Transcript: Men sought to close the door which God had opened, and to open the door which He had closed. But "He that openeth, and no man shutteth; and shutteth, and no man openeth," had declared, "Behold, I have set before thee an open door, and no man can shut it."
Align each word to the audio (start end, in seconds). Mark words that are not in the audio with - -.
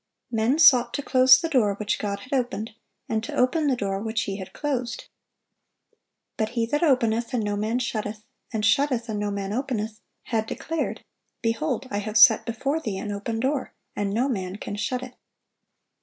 Men 0.31 0.57
sought 0.57 0.95
to 0.95 1.03
close 1.03 1.39
the 1.39 1.47
door 1.47 1.75
which 1.75 1.99
God 1.99 2.21
had 2.21 2.33
opened, 2.33 2.71
and 3.07 3.23
to 3.23 3.35
open 3.35 3.67
the 3.67 3.75
door 3.75 3.99
which 4.01 4.23
He 4.23 4.37
had 4.37 4.51
closed. 4.51 5.05
But 6.37 6.49
"He 6.57 6.65
that 6.65 6.81
openeth, 6.81 7.35
and 7.35 7.43
no 7.43 7.55
man 7.55 7.77
shutteth; 7.77 8.23
and 8.51 8.65
shutteth, 8.65 9.09
and 9.09 9.19
no 9.19 9.29
man 9.29 9.53
openeth," 9.53 10.01
had 10.23 10.47
declared, 10.47 11.03
"Behold, 11.43 11.87
I 11.91 11.99
have 11.99 12.17
set 12.17 12.47
before 12.47 12.79
thee 12.79 12.97
an 12.97 13.11
open 13.11 13.39
door, 13.39 13.73
and 13.95 14.11
no 14.11 14.27
man 14.27 14.55
can 14.55 14.75
shut 14.75 15.03
it." 15.03 15.13